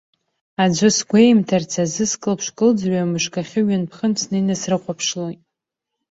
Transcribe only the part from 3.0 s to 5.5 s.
мышкахьы ҩынтә-хынтә снеины срыхәаԥшлоит.